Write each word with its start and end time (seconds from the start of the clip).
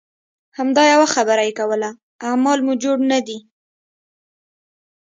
همدا 0.57 0.83
یوه 0.93 1.07
خبره 1.15 1.41
یې 1.47 1.53
کوله 1.59 1.89
اعمال 2.27 2.59
مو 2.65 2.73
جوړ 2.83 2.97
نه 3.11 3.19
دي. 3.27 3.37